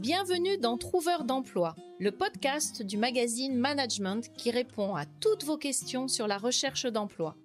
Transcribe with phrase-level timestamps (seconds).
[0.00, 6.08] Bienvenue dans Trouveur d'emploi, le podcast du magazine Management qui répond à toutes vos questions
[6.08, 7.36] sur la recherche d'emploi.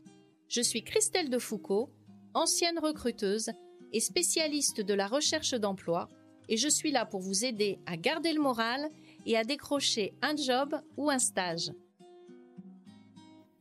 [0.48, 1.90] Je suis Christelle Defoucault,
[2.34, 3.52] ancienne recruteuse
[3.92, 6.08] et spécialiste de la recherche d'emploi,
[6.48, 8.90] et je suis là pour vous aider à garder le moral
[9.26, 11.74] et à décrocher un job ou un stage.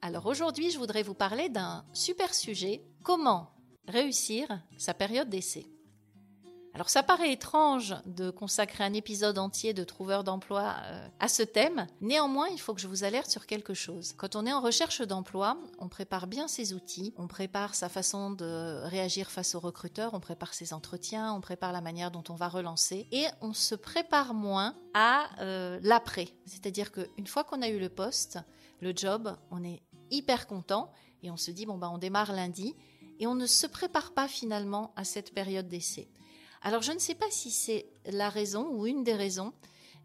[0.02, 3.50] Alors aujourd'hui, je voudrais vous parler d'un super sujet, comment
[3.88, 4.46] réussir
[4.78, 5.66] sa période d'essai.
[6.74, 11.44] Alors ça paraît étrange de consacrer un épisode entier de Trouveur d'emploi euh, à ce
[11.44, 14.12] thème, néanmoins il faut que je vous alerte sur quelque chose.
[14.16, 18.32] Quand on est en recherche d'emploi, on prépare bien ses outils, on prépare sa façon
[18.32, 22.34] de réagir face aux recruteurs, on prépare ses entretiens, on prépare la manière dont on
[22.34, 26.26] va relancer et on se prépare moins à euh, l'après.
[26.44, 28.40] C'est-à-dire qu'une fois qu'on a eu le poste,
[28.80, 30.90] le job, on est hyper content
[31.22, 32.74] et on se dit bon bah on démarre lundi
[33.20, 36.10] et on ne se prépare pas finalement à cette période d'essai.
[36.64, 39.52] Alors je ne sais pas si c'est la raison ou une des raisons,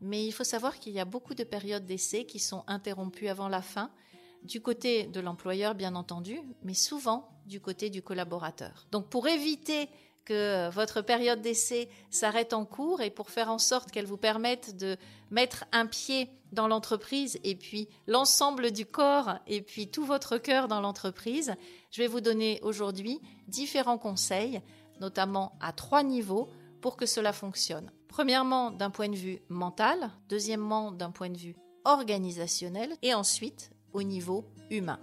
[0.02, 3.48] mais il faut savoir qu'il y a beaucoup de périodes d'essai qui sont interrompues avant
[3.48, 3.90] la fin,
[4.44, 8.88] du côté de l'employeur bien entendu, mais souvent du côté du collaborateur.
[8.92, 9.88] Donc pour éviter
[10.26, 14.76] que votre période d'essai s'arrête en cours et pour faire en sorte qu'elle vous permette
[14.76, 14.98] de
[15.32, 20.68] mettre un pied dans l'entreprise et puis l'ensemble du corps et puis tout votre cœur
[20.68, 21.56] dans l'entreprise,
[21.90, 24.62] je vais vous donner aujourd'hui différents conseils
[25.00, 26.50] notamment à trois niveaux,
[26.82, 27.92] pour que cela fonctionne.
[28.08, 34.04] Premièrement, d'un point de vue mental, deuxièmement, d'un point de vue organisationnel, et ensuite au
[34.04, 35.00] niveau humain.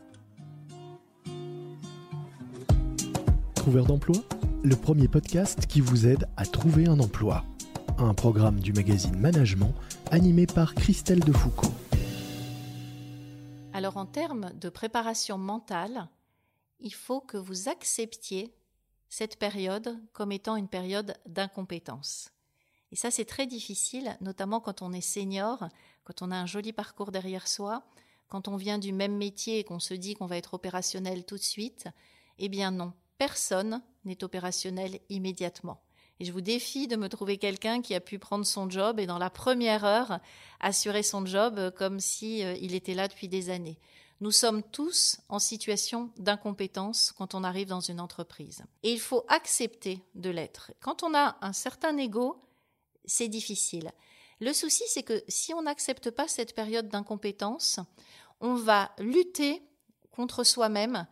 [3.54, 4.16] Trouveur d'emploi,
[4.62, 7.44] le premier podcast qui vous aide à trouver un emploi.
[7.98, 9.74] Un programme du magazine Management
[10.10, 11.72] animé par Christelle Defoucault.
[13.72, 16.08] Alors en termes de préparation mentale,
[16.80, 18.54] il faut que vous acceptiez
[19.08, 22.30] cette période comme étant une période d'incompétence.
[22.92, 25.68] Et ça, c'est très difficile, notamment quand on est senior,
[26.04, 27.84] quand on a un joli parcours derrière soi,
[28.28, 31.36] quand on vient du même métier et qu'on se dit qu'on va être opérationnel tout
[31.36, 31.88] de suite.
[32.38, 35.80] Eh bien non, personne n'est opérationnel immédiatement.
[36.18, 39.06] Et je vous défie de me trouver quelqu'un qui a pu prendre son job et
[39.06, 40.18] dans la première heure
[40.60, 43.78] assurer son job comme si euh, il était là depuis des années.
[44.20, 48.64] Nous sommes tous en situation d'incompétence quand on arrive dans une entreprise.
[48.82, 50.72] Et il faut accepter de l'être.
[50.80, 52.42] Quand on a un certain ego,
[53.04, 53.92] c'est difficile.
[54.40, 57.78] Le souci, c'est que si on n'accepte pas cette période d'incompétence,
[58.40, 59.62] on va lutter
[60.10, 61.06] contre soi-même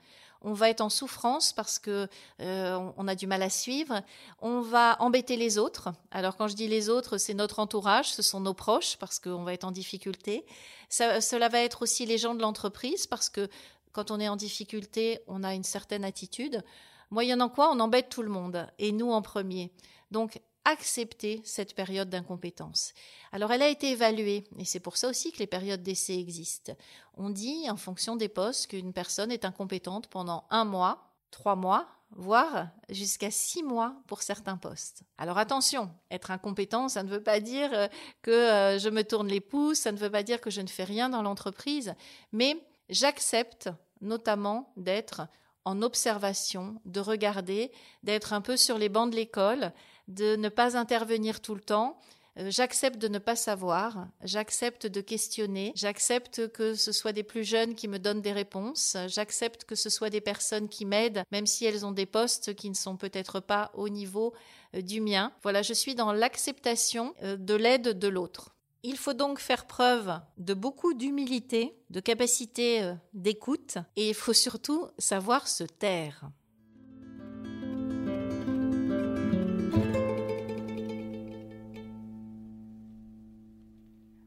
[0.45, 2.07] on va être en souffrance parce que
[2.41, 4.03] euh, on a du mal à suivre,
[4.41, 5.89] on va embêter les autres.
[6.11, 9.43] Alors quand je dis les autres, c'est notre entourage, ce sont nos proches parce qu'on
[9.43, 10.45] va être en difficulté.
[10.91, 13.49] cela va être aussi les gens de l'entreprise parce que
[13.93, 16.63] quand on est en difficulté, on a une certaine attitude.
[17.11, 19.73] Moyennant quoi, on embête tout le monde et nous en premier.
[20.11, 22.93] Donc accepter cette période d'incompétence.
[23.33, 26.73] Alors elle a été évaluée, et c'est pour ça aussi que les périodes d'essai existent.
[27.17, 31.89] On dit, en fonction des postes, qu'une personne est incompétente pendant un mois, trois mois,
[32.17, 35.03] voire jusqu'à six mois pour certains postes.
[35.19, 37.89] Alors attention, être incompétent, ça ne veut pas dire euh,
[38.23, 40.69] que euh, je me tourne les pouces, ça ne veut pas dire que je ne
[40.69, 41.95] fais rien dans l'entreprise,
[42.33, 42.57] mais
[42.89, 43.69] j'accepte
[44.01, 45.23] notamment d'être
[45.65, 47.71] en observation, de regarder,
[48.03, 49.73] d'être un peu sur les bancs de l'école,
[50.09, 51.99] de ne pas intervenir tout le temps.
[52.39, 57.45] Euh, j'accepte de ne pas savoir, j'accepte de questionner, j'accepte que ce soit des plus
[57.45, 61.47] jeunes qui me donnent des réponses, j'accepte que ce soit des personnes qui m'aident, même
[61.47, 64.35] si elles ont des postes qui ne sont peut-être pas au niveau
[64.75, 65.33] euh, du mien.
[65.43, 68.54] Voilà, je suis dans l'acceptation euh, de l'aide de l'autre.
[68.87, 74.89] Il faut donc faire preuve de beaucoup d'humilité, de capacité d'écoute, et il faut surtout
[74.99, 76.29] savoir se taire.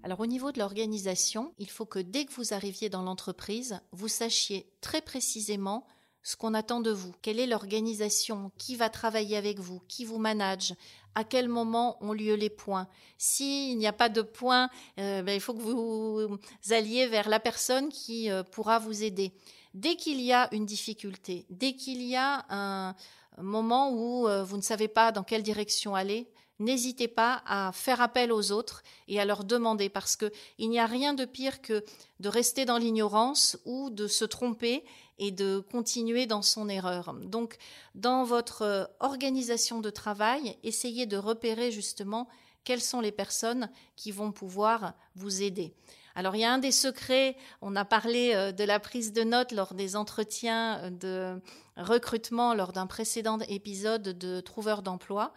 [0.01, 4.07] Alors au niveau de l'organisation, il faut que dès que vous arriviez dans l'entreprise, vous
[4.07, 5.85] sachiez très précisément
[6.27, 7.13] ce qu'on attend de vous.
[7.21, 8.51] Quelle est l'organisation?
[8.57, 9.81] Qui va travailler avec vous?
[9.87, 10.75] Qui vous manage?
[11.15, 12.89] À quel moment ont lieu les points?
[13.17, 14.69] S'il n'y a pas de points,
[14.99, 16.37] euh, ben, il faut que vous
[16.69, 19.31] alliez vers la personne qui euh, pourra vous aider.
[19.73, 22.93] Dès qu'il y a une difficulté, dès qu'il y a un
[23.37, 26.27] moment où euh, vous ne savez pas dans quelle direction aller,
[26.59, 30.79] n'hésitez pas à faire appel aux autres et à leur demander parce que il n'y
[30.79, 31.83] a rien de pire que
[32.19, 34.83] de rester dans l'ignorance ou de se tromper
[35.19, 37.13] et de continuer dans son erreur.
[37.13, 37.57] Donc,
[37.95, 42.27] dans votre euh, organisation de travail, essayez de repérer justement
[42.63, 45.73] quelles sont les personnes qui vont pouvoir vous aider.
[46.15, 49.23] Alors il y a un des secrets, on a parlé euh, de la prise de
[49.23, 51.41] notes lors des entretiens euh, de
[51.77, 55.31] recrutement lors d'un précédent épisode de Trouveur d'emploi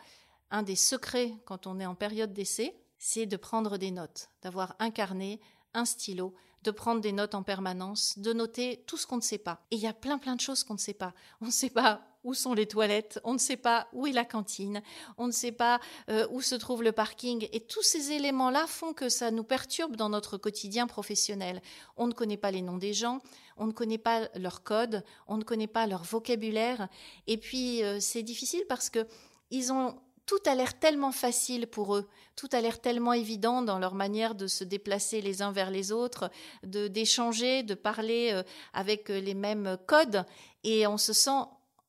[0.51, 4.77] un des secrets quand on est en période d'essai, c'est de prendre des notes, d'avoir
[4.79, 5.41] un carnet,
[5.75, 9.39] un stylo, de prendre des notes en permanence, de noter tout ce qu'on ne sait
[9.39, 9.61] pas.
[9.71, 11.15] Et il y a plein plein de choses qu'on ne sait pas.
[11.41, 14.27] On ne sait pas où sont les toilettes, on ne sait pas où est la
[14.27, 14.83] cantine,
[15.17, 15.81] on ne sait pas
[16.11, 17.49] euh, où se trouve le parking.
[17.53, 21.63] Et tous ces éléments-là font que ça nous perturbe dans notre quotidien professionnel.
[21.97, 23.21] On ne connaît pas les noms des gens,
[23.57, 26.89] on ne connaît pas leur code, on ne connaît pas leur vocabulaire.
[27.27, 29.07] Et puis euh, c'est difficile parce que
[29.51, 33.79] ils ont tout a l'air tellement facile pour eux, tout a l'air tellement évident dans
[33.79, 36.31] leur manière de se déplacer les uns vers les autres,
[36.63, 40.25] de d'échanger, de parler euh, avec les mêmes codes,
[40.65, 41.41] et on se sent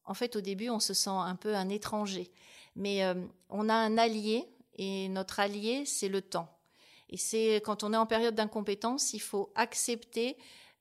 [0.06, 2.32] en fait, au début, on se sent un peu un étranger.
[2.76, 3.14] Mais euh,
[3.50, 4.46] on a un allié,
[4.76, 6.50] et notre allié, c'est le temps.
[7.10, 10.38] Et c'est quand on est en période d'incompétence, il faut accepter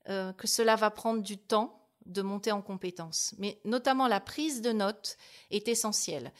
[0.08, 3.34] euh, que cela va prendre du temps de monter en compétence.
[3.38, 5.16] Mais notamment la prise de notes
[5.50, 6.32] est essentielle.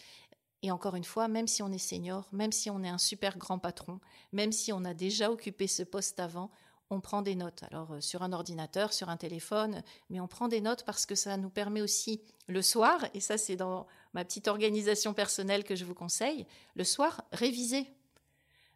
[0.63, 3.39] Et encore une fois, même si on est senior, même si on est un super
[3.39, 3.99] grand patron,
[4.33, 6.51] même si on a déjà occupé ce poste avant,
[6.91, 7.63] on prend des notes.
[7.71, 11.15] Alors euh, sur un ordinateur, sur un téléphone, mais on prend des notes parce que
[11.15, 15.77] ça nous permet aussi le soir, et ça c'est dans ma petite organisation personnelle que
[15.77, 17.87] je vous conseille, le soir, réviser.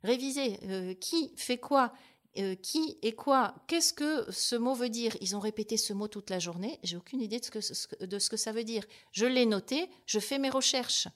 [0.05, 0.61] Réviser.
[0.65, 1.93] Euh, qui fait quoi
[2.37, 5.17] euh, qui et quoi Qu'est-ce que ce mot veut dire?
[5.21, 6.81] Ils ont répété ce mot toute la journée.
[6.83, 8.85] J'ai aucune idée de ce, que, de ce que ça veut dire.
[9.13, 9.89] Je l'ai noté.
[10.07, 11.07] Je fais mes recherches.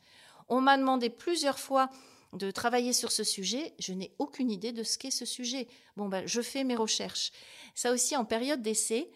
[0.49, 1.91] On m'a demandé plusieurs fois
[2.33, 5.67] de travailler sur ce sujet, je n'ai aucune idée de ce qu'est ce sujet.
[5.97, 7.33] Bon, ben, je fais mes recherches.
[7.75, 9.11] Ça aussi, en période d'essai,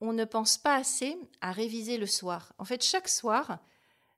[0.00, 2.52] on ne pense pas assez à réviser le soir.
[2.58, 3.58] En fait, chaque soir,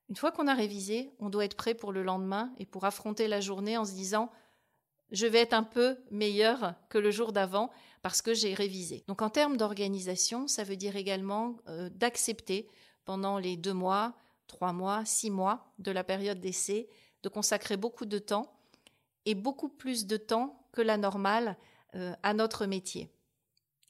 [0.09, 3.29] une fois qu'on a révisé, on doit être prêt pour le lendemain et pour affronter
[3.29, 4.31] la journée en se disant
[5.13, 7.71] je vais être un peu meilleur que le jour d'avant
[8.03, 9.05] parce que j'ai révisé.
[9.09, 12.69] Donc en termes d'organisation, ça veut dire également euh, d'accepter
[13.05, 14.15] pendant les deux mois,
[14.51, 16.89] trois mois, six mois de la période d'essai
[17.23, 18.53] de consacrer beaucoup de temps
[19.25, 21.57] et beaucoup plus de temps que la normale
[21.95, 23.11] euh, à notre métier.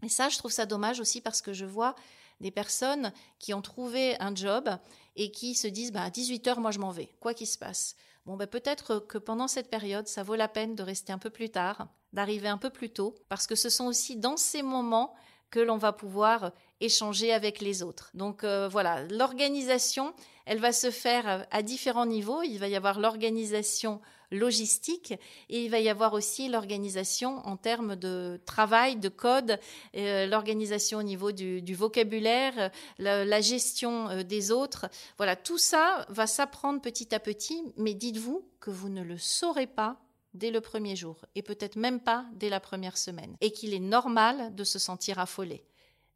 [0.03, 1.95] Et ça, je trouve ça dommage aussi parce que je vois
[2.41, 4.71] des personnes qui ont trouvé un job
[5.17, 7.59] et qui se disent bah, à 18 heures, moi je m'en vais, quoi qu'il se
[7.59, 7.97] passe.
[8.27, 11.31] Bon, ben peut-être que pendant cette période, ça vaut la peine de rester un peu
[11.31, 15.15] plus tard, d'arriver un peu plus tôt, parce que ce sont aussi dans ces moments
[15.51, 18.11] que l'on va pouvoir échanger avec les autres.
[18.15, 20.15] Donc euh, voilà, l'organisation,
[20.47, 22.43] elle va se faire à différents niveaux.
[22.43, 24.01] Il va y avoir l'organisation
[24.33, 25.13] logistique
[25.49, 29.59] et il va y avoir aussi l'organisation en termes de travail, de code,
[29.97, 34.87] euh, l'organisation au niveau du, vocabulaire, la, gestion euh, des autres.
[35.17, 39.67] Voilà, tout ça va s'apprendre petit à petit, mais dites-vous que vous ne le saurez
[39.67, 39.97] pas
[40.35, 43.81] dès le premier jour, et peut-être même pas dès la première semaine, et qu'il est
[43.81, 45.65] normal de se sentir affolé.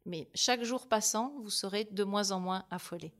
[0.05, 3.13] Mais chaque jour passant, vous serez de moins en moins affolé.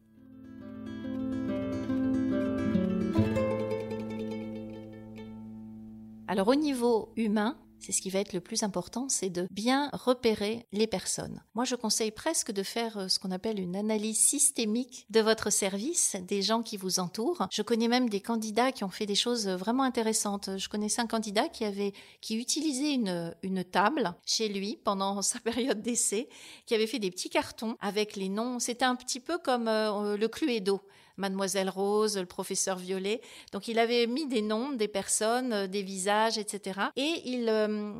[6.27, 9.91] Alors au niveau humain, c'est ce qui va être le plus important, c'est de bien
[9.93, 11.43] repérer les personnes.
[11.53, 15.51] Moi, je conseille presque de faire euh, ce qu'on appelle une analyse systémique de votre
[15.51, 17.47] service, des gens qui vous entourent.
[17.51, 20.57] Je connais même des candidats qui ont fait des choses vraiment intéressantes.
[20.57, 25.39] Je connaissais un candidat qui avait, qui utilisait une, une table chez lui pendant sa
[25.39, 26.27] période d'essai,
[26.65, 28.57] qui avait fait des petits cartons avec les noms.
[28.57, 30.81] C'était un petit peu comme euh, le Cluedo.
[31.17, 33.21] Mademoiselle Rose, le professeur Violet.
[33.51, 36.79] Donc il avait mis des noms des personnes, euh, des visages, etc.
[36.95, 37.93] Et il euh,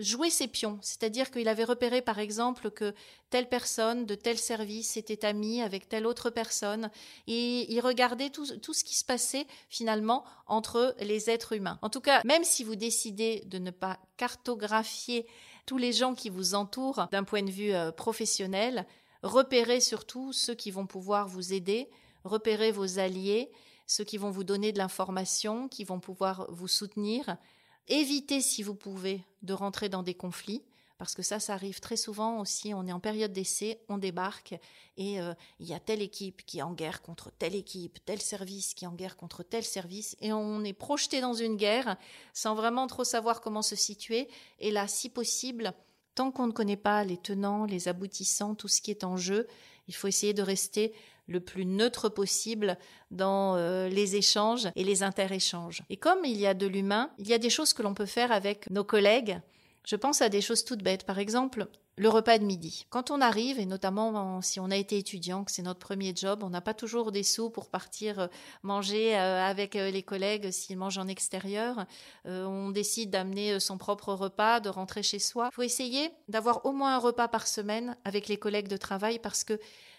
[0.00, 2.94] jouait ses pions, c'est-à-dire qu'il avait repéré par exemple que
[3.30, 6.90] telle personne de tel service était amie avec telle autre personne,
[7.26, 11.78] et il regardait tout, tout ce qui se passait finalement entre les êtres humains.
[11.82, 15.26] En tout cas, même si vous décidez de ne pas cartographier
[15.66, 18.86] tous les gens qui vous entourent d'un point de vue euh, professionnel,
[19.22, 21.90] repérez surtout ceux qui vont pouvoir vous aider,
[22.24, 23.50] repérez vos alliés,
[23.86, 27.36] ceux qui vont vous donner de l'information, qui vont pouvoir vous soutenir.
[27.88, 30.62] Évitez, si vous pouvez, de rentrer dans des conflits,
[30.98, 32.74] parce que ça, ça arrive très souvent aussi.
[32.74, 34.58] On est en période d'essai, on débarque
[34.96, 38.20] et euh, il y a telle équipe qui est en guerre contre telle équipe, tel
[38.20, 41.96] service qui est en guerre contre tel service, et on est projeté dans une guerre
[42.34, 44.28] sans vraiment trop savoir comment se situer.
[44.58, 45.72] Et là, si possible,
[46.16, 49.46] tant qu'on ne connaît pas les tenants, les aboutissants, tout ce qui est en jeu,
[49.88, 50.92] il faut essayer de rester
[51.26, 52.78] le plus neutre possible
[53.10, 55.82] dans euh, les échanges et les interéchanges.
[55.90, 58.06] Et comme il y a de l'humain, il y a des choses que l'on peut
[58.06, 59.40] faire avec nos collègues.
[59.84, 61.04] Je pense à des choses toutes bêtes.
[61.04, 61.66] Par exemple,
[61.98, 62.86] le repas de midi.
[62.90, 66.42] Quand on arrive, et notamment si on a été étudiant, que c'est notre premier job,
[66.42, 68.26] on n'a pas toujours des sous pour partir euh,
[68.62, 71.86] manger euh, avec les collègues s'ils mangent en extérieur.
[72.24, 75.48] on décide d'amener son propre repas, de rentrer chez soi.
[75.52, 79.18] Il faut essayer d'avoir au moins un repas par semaine avec les collègues de travail
[79.18, 79.58] parce que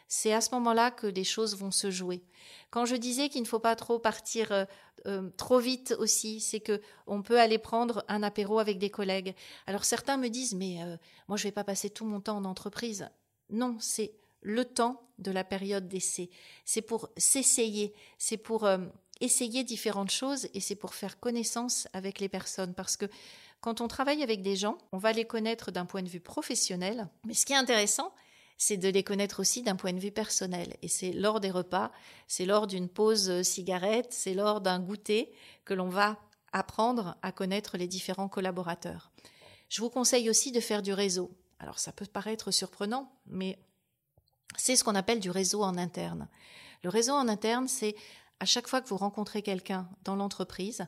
[0.09, 2.23] c'est à ce moment-là que les choses vont se jouer.
[2.71, 4.65] Quand je disais qu'il ne faut pas trop partir euh,
[5.05, 9.35] euh, trop vite aussi, c'est que on peut aller prendre un apéro avec des collègues.
[9.67, 10.97] Alors certains me disent mais euh,
[11.27, 13.07] moi je vais pas passer tout mon temps en entreprise.
[13.51, 14.11] Non, c'est
[14.41, 16.31] le temps de la période d'essai.
[16.65, 18.67] C'est pour s'essayer, c'est pour
[19.21, 23.05] essayer différentes choses et c'est pour faire connaissance avec les personnes parce que
[23.61, 27.09] quand on travaille avec des gens, on va les connaître d'un point de vue professionnel,
[27.25, 28.13] mais ce qui est intéressant,
[28.59, 30.75] c'est de les connaître aussi d'un point de vue personnel.
[30.81, 31.91] Et c'est lors des repas,
[32.27, 35.31] c'est lors d'une pause cigarette, c'est lors d'un goûter
[35.63, 36.19] que l'on va
[36.51, 39.11] apprendre à connaître les différents collaborateurs.
[39.69, 41.31] Je vous conseille aussi de faire du réseau.
[41.59, 43.57] Alors ça peut paraître surprenant, mais
[44.57, 46.27] c'est ce qu'on appelle du réseau en interne.
[46.83, 47.95] Le réseau en interne, c'est
[48.41, 50.85] à chaque fois que vous rencontrez quelqu'un dans l'entreprise,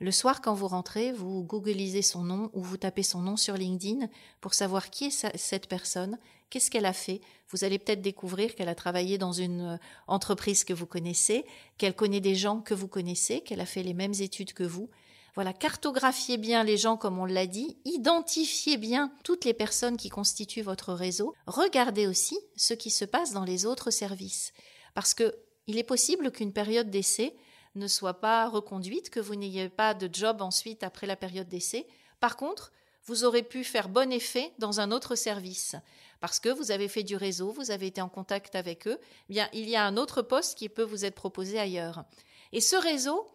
[0.00, 3.54] le soir, quand vous rentrez, vous googlisez son nom ou vous tapez son nom sur
[3.54, 4.08] LinkedIn
[4.40, 6.18] pour savoir qui est cette personne,
[6.50, 7.20] qu'est-ce qu'elle a fait.
[7.50, 9.76] Vous allez peut-être découvrir qu'elle a travaillé dans une euh,
[10.08, 11.44] entreprise que vous connaissez,
[11.78, 14.90] qu'elle connaît des gens que vous connaissez, qu'elle a fait les mêmes études que vous.
[15.36, 20.08] Voilà, cartographiez bien les gens comme on l'a dit, identifiez bien toutes les personnes qui
[20.08, 24.52] constituent votre réseau, regardez aussi ce qui se passe dans les autres services.
[24.94, 25.34] Parce que
[25.66, 27.34] il est possible qu'une période d'essai
[27.74, 31.86] ne soit pas reconduite, que vous n'ayez pas de job ensuite après la période d'essai.
[32.20, 32.72] Par contre,
[33.04, 35.76] vous aurez pu faire bon effet dans un autre service
[36.20, 38.98] parce que vous avez fait du réseau, vous avez été en contact avec eux.
[39.28, 42.04] Eh bien, il y a un autre poste qui peut vous être proposé ailleurs.
[42.52, 43.28] Et ce réseau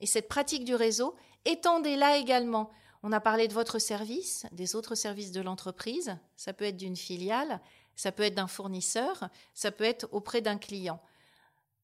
[0.00, 1.14] et cette pratique du réseau,
[1.44, 2.70] étendez-la également.
[3.04, 6.16] On a parlé de votre service, des autres services de l'entreprise.
[6.34, 7.60] Ça peut être d'une filiale,
[7.94, 11.00] ça peut être d'un fournisseur, ça peut être auprès d'un client.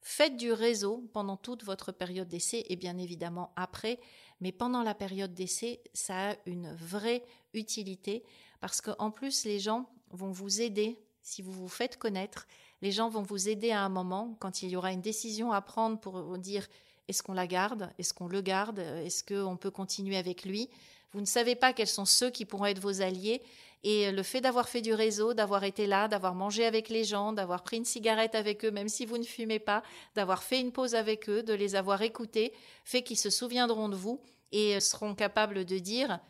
[0.03, 4.01] Faites du réseau pendant toute votre période d'essai et bien évidemment après,
[4.41, 8.25] mais pendant la période d'essai, ça a une vraie utilité
[8.61, 12.47] parce qu'en plus, les gens vont vous aider si vous vous faites connaître.
[12.83, 15.61] Les gens vont vous aider à un moment quand il y aura une décision à
[15.61, 16.67] prendre pour dire
[17.09, 20.71] est-ce qu'on la garde, est-ce qu'on le garde, est-ce qu'on peut continuer avec lui?
[21.13, 23.43] Vous ne savez pas quels sont ceux qui pourront être vos alliés
[23.83, 27.33] et le fait d'avoir fait du réseau, d'avoir été là, d'avoir mangé avec les gens,
[27.33, 29.83] d'avoir pris une cigarette avec eux, même si vous ne fumez pas,
[30.15, 32.53] d'avoir fait une pause avec eux, de les avoir écoutés,
[32.85, 34.21] fait qu'ils se souviendront de vous
[34.53, 36.21] et seront capables de dire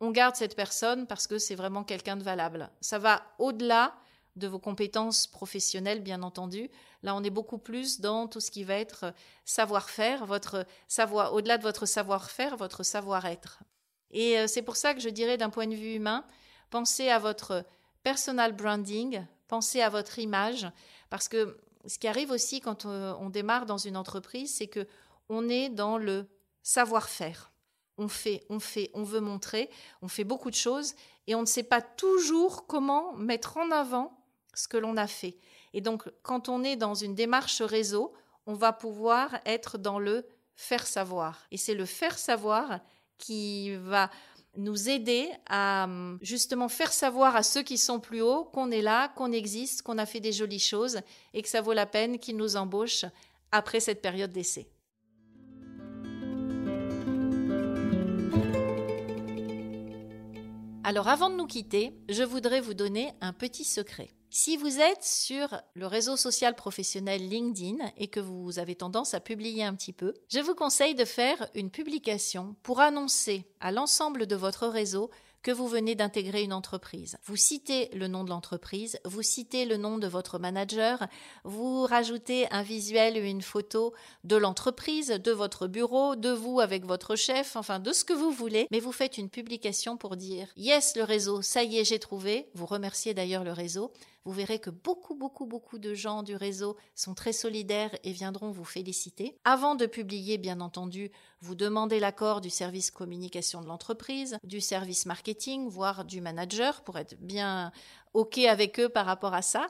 [0.00, 2.70] on garde cette personne parce que c'est vraiment quelqu'un de valable.
[2.80, 3.94] Ça va au-delà
[4.36, 6.70] de vos compétences professionnelles, bien entendu.
[7.02, 9.14] Là, on est beaucoup plus dans tout ce qui va être
[9.46, 13.60] savoir-faire, votre savoir, au-delà de votre savoir-faire, votre savoir-être.
[14.10, 16.24] Et euh, c'est pour ça que je dirais d'un point de vue humain,
[16.70, 17.64] pensez à votre
[18.02, 20.66] personal branding, pensez à votre image,
[21.10, 21.56] parce que
[21.86, 24.86] ce qui arrive aussi quand euh, on, démarre dans une entreprise, c'est que
[25.28, 26.26] on est dans le
[26.62, 27.52] savoir-faire.
[27.98, 29.70] On fait, on fait, on veut montrer,
[30.02, 30.94] on fait beaucoup de choses
[31.26, 34.18] et on ne sait pas toujours comment mettre en avant
[34.54, 35.38] ce que l'on a fait.
[35.72, 38.12] Et donc, quand on est dans une démarche réseau,
[38.46, 41.46] on va pouvoir être dans le faire savoir.
[41.50, 42.80] Et c'est le faire savoir
[43.18, 44.10] qui va
[44.56, 45.88] nous aider à
[46.20, 49.98] justement faire savoir à ceux qui sont plus hauts qu'on est là, qu'on existe, qu'on
[49.98, 51.00] a fait des jolies choses
[51.34, 53.04] et que ça vaut la peine qu'ils nous embauchent
[53.52, 54.68] après cette période d'essai.
[60.84, 64.15] Alors avant de nous quitter, je voudrais vous donner un petit secret.
[64.38, 69.20] Si vous êtes sur le réseau social professionnel LinkedIn et que vous avez tendance à
[69.20, 74.26] publier un petit peu, je vous conseille de faire une publication pour annoncer à l'ensemble
[74.26, 75.10] de votre réseau
[75.42, 77.16] que vous venez d'intégrer une entreprise.
[77.24, 81.06] Vous citez le nom de l'entreprise, vous citez le nom de votre manager,
[81.44, 86.84] vous rajoutez un visuel ou une photo de l'entreprise, de votre bureau, de vous avec
[86.84, 90.48] votre chef, enfin de ce que vous voulez, mais vous faites une publication pour dire
[90.56, 92.50] Yes, le réseau, ça y est, j'ai trouvé.
[92.54, 93.92] Vous remerciez d'ailleurs le réseau
[94.26, 98.50] vous verrez que beaucoup, beaucoup, beaucoup de gens du réseau sont très solidaires et viendront
[98.50, 99.38] vous féliciter.
[99.44, 105.06] Avant de publier, bien entendu, vous demandez l'accord du service communication de l'entreprise, du service
[105.06, 107.70] marketing, voire du manager pour être bien
[108.14, 109.68] OK avec eux par rapport à ça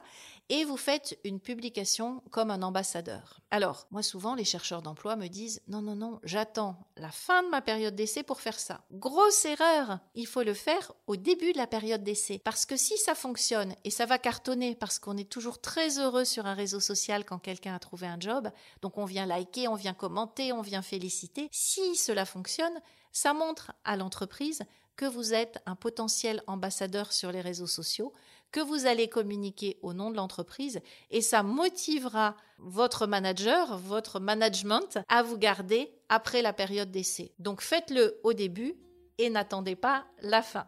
[0.49, 3.41] et vous faites une publication comme un ambassadeur.
[3.51, 7.49] Alors, moi souvent, les chercheurs d'emploi me disent non, non, non, j'attends la fin de
[7.49, 8.81] ma période d'essai pour faire ça.
[8.91, 12.39] Grosse erreur Il faut le faire au début de la période d'essai.
[12.39, 16.25] Parce que si ça fonctionne, et ça va cartonner, parce qu'on est toujours très heureux
[16.25, 18.49] sur un réseau social quand quelqu'un a trouvé un job,
[18.81, 23.73] donc on vient liker, on vient commenter, on vient féliciter, si cela fonctionne, ça montre
[23.83, 24.63] à l'entreprise
[24.97, 28.11] que vous êtes un potentiel ambassadeur sur les réseaux sociaux,
[28.51, 34.99] que vous allez communiquer au nom de l'entreprise et ça motivera votre manager, votre management
[35.07, 37.33] à vous garder après la période d'essai.
[37.39, 38.75] Donc faites-le au début
[39.17, 40.65] et n'attendez pas la fin.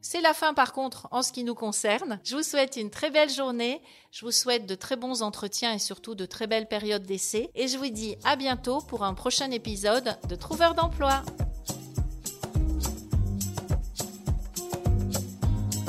[0.00, 2.20] C'est la fin par contre en ce qui nous concerne.
[2.22, 5.80] Je vous souhaite une très belle journée, je vous souhaite de très bons entretiens et
[5.80, 9.50] surtout de très belles périodes d'essai et je vous dis à bientôt pour un prochain
[9.50, 11.24] épisode de Trouveur d'emploi.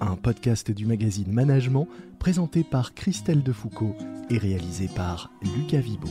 [0.00, 1.88] un podcast du magazine Management
[2.18, 3.96] présenté par Christelle Defoucault
[4.30, 6.08] et réalisé par Lucas Vibo.